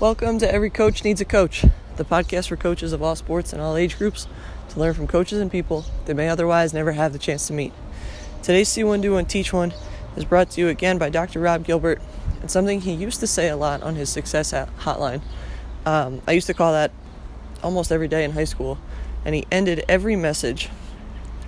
[0.00, 1.62] Welcome to Every Coach Needs a Coach,
[1.96, 4.26] the podcast for coaches of all sports and all age groups
[4.70, 7.74] to learn from coaches and people they may otherwise never have the chance to meet.
[8.42, 9.74] Today's See One, Do One, Teach One
[10.16, 11.38] is brought to you again by Dr.
[11.38, 12.00] Rob Gilbert
[12.40, 15.20] and something he used to say a lot on his success hotline.
[15.84, 16.92] Um, I used to call that
[17.62, 18.78] almost every day in high school,
[19.22, 20.70] and he ended every message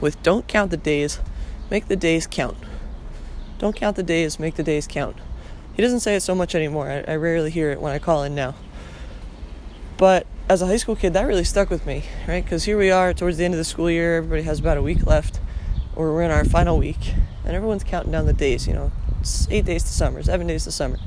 [0.00, 1.20] with Don't count the days,
[1.70, 2.56] make the days count.
[3.58, 5.16] Don't count the days, make the days count.
[5.78, 6.90] He doesn't say it so much anymore.
[6.90, 8.56] I, I rarely hear it when I call in now.
[9.96, 12.42] But as a high school kid, that really stuck with me, right?
[12.42, 14.82] Because here we are towards the end of the school year, everybody has about a
[14.82, 15.38] week left,
[15.94, 17.14] or we're in our final week,
[17.44, 20.64] and everyone's counting down the days, you know, it's eight days to summer, seven days
[20.64, 20.98] to summer.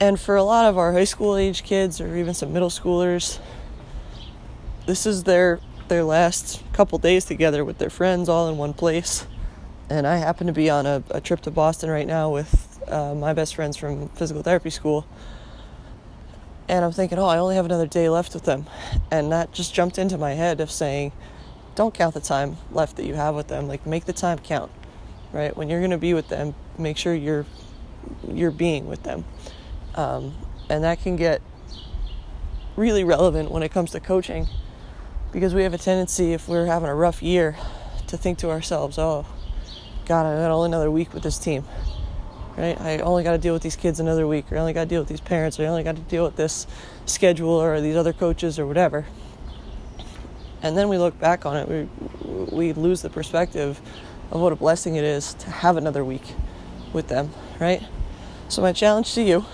[0.00, 3.40] And for a lot of our high school age kids, or even some middle schoolers,
[4.86, 9.26] this is their their last couple days together with their friends all in one place.
[9.90, 13.14] And I happen to be on a, a trip to Boston right now with uh,
[13.14, 15.06] my best friends from physical therapy school.
[16.68, 18.66] And I'm thinking, oh, I only have another day left with them.
[19.10, 21.12] And that just jumped into my head of saying,
[21.76, 23.68] don't count the time left that you have with them.
[23.68, 24.72] Like, make the time count,
[25.32, 25.56] right?
[25.56, 27.46] When you're going to be with them, make sure you're
[28.28, 29.24] you're being with them.
[29.94, 30.34] Um,
[30.68, 31.42] and that can get
[32.76, 34.46] really relevant when it comes to coaching
[35.32, 37.56] because we have a tendency, if we're having a rough year,
[38.06, 39.26] to think to ourselves, oh,
[40.06, 41.64] God, I got only another week with this team.
[42.56, 42.80] Right?
[42.80, 44.88] I only got to deal with these kids another week, or I only got to
[44.88, 46.66] deal with these parents, or I only got to deal with this
[47.04, 49.04] schedule, or these other coaches, or whatever.
[50.62, 53.80] And then we look back on it, we, we lose the perspective
[54.30, 56.34] of what a blessing it is to have another week
[56.92, 57.82] with them, right?
[58.48, 59.44] So, my challenge to you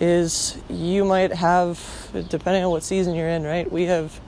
[0.00, 1.80] is you might have,
[2.28, 3.70] depending on what season you're in, right?
[3.70, 4.20] We have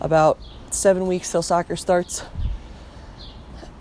[0.00, 0.38] about
[0.70, 2.22] seven weeks till soccer starts.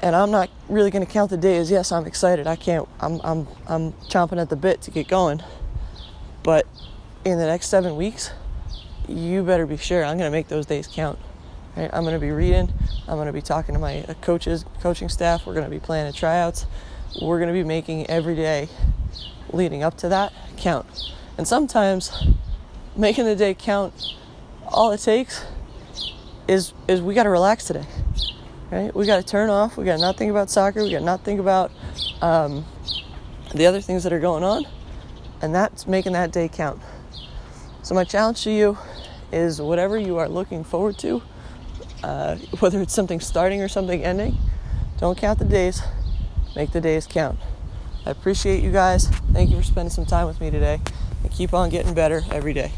[0.03, 1.71] And I'm not really going to count the days.
[1.71, 2.45] Yes, I'm excited.
[2.45, 2.89] I can't.
[2.99, 5.41] I'm I'm I'm chomping at the bit to get going.
[6.43, 6.67] But
[7.23, 8.31] in the next seven weeks,
[9.07, 11.17] you better be sure I'm going to make those days count.
[11.77, 11.89] Right?
[11.93, 12.73] I'm going to be reading.
[13.07, 15.45] I'm going to be talking to my uh, coaches, coaching staff.
[15.45, 16.65] We're going to be planning tryouts.
[17.21, 18.67] We're going to be making every day
[19.53, 21.13] leading up to that count.
[21.37, 22.27] And sometimes
[22.97, 24.15] making the day count,
[24.67, 25.45] all it takes
[26.45, 27.85] is is we got to relax today,
[28.93, 29.77] We got to turn off.
[29.77, 30.83] We got to not think about soccer.
[30.83, 31.71] We got to not think about
[32.21, 32.65] um,
[33.53, 34.65] the other things that are going on,
[35.41, 36.81] and that's making that day count.
[37.83, 38.77] So my challenge to you
[39.31, 41.21] is whatever you are looking forward to,
[42.03, 44.37] uh, whether it's something starting or something ending,
[44.99, 45.81] don't count the days.
[46.55, 47.39] Make the days count.
[48.05, 49.07] I appreciate you guys.
[49.33, 50.81] Thank you for spending some time with me today.
[51.23, 52.71] And keep on getting better every day.